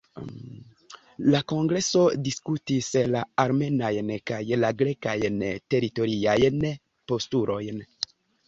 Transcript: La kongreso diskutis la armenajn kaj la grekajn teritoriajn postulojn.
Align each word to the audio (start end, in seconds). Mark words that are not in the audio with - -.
La 1.33 1.41
kongreso 1.53 2.05
diskutis 2.29 2.89
la 3.17 3.21
armenajn 3.45 4.11
kaj 4.31 4.41
la 4.65 4.73
grekajn 4.83 5.39
teritoriajn 5.75 6.67
postulojn. 7.13 7.85